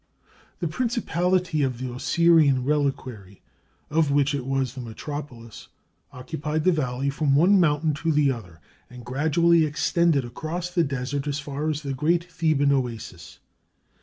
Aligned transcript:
The 0.61 0.67
principality 0.67 1.61
of 1.61 1.77
the 1.77 1.93
Osirian 1.93 2.63
Reliquary, 2.63 3.43
of 3.91 4.09
which 4.09 4.33
it 4.33 4.47
was 4.47 4.73
the 4.73 4.81
metropolis, 4.81 5.67
occupied 6.11 6.63
the 6.63 6.71
valley 6.71 7.11
from 7.11 7.35
one 7.35 7.59
mountain 7.59 7.93
to 8.01 8.11
the 8.11 8.31
other, 8.31 8.61
and 8.89 9.05
gradually 9.05 9.63
extended 9.63 10.25
across 10.25 10.71
the 10.71 10.83
desert 10.83 11.27
as 11.27 11.39
far 11.39 11.69
as 11.69 11.83
the 11.83 11.93
Great 11.93 12.23
Theban 12.31 12.71
Oasis. 12.71 13.37